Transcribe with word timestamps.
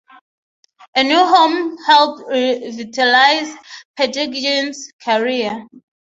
A 0.95 1.03
new 1.03 1.19
home 1.23 1.77
helped 1.85 2.27
revitalize 2.27 3.53
Petagine's 3.95 4.91
career. 4.99 5.67